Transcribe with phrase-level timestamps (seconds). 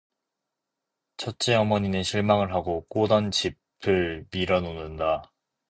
[1.17, 5.31] 첫째 어머니는 실망을 하고 꼬던 짚을 밀어 놓는다.